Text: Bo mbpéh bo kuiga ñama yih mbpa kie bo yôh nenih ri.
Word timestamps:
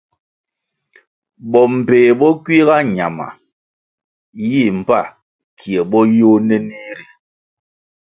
Bo 1.51 1.61
mbpéh 1.73 2.07
bo 2.19 2.27
kuiga 2.43 2.77
ñama 2.97 3.27
yih 4.49 4.71
mbpa 4.79 4.99
kie 5.59 5.79
bo 5.89 5.99
yôh 6.17 6.37
nenih 6.47 6.89
ri. 6.97 7.05